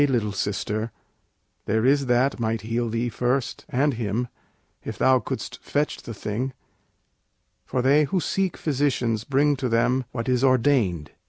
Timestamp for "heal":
2.61-2.89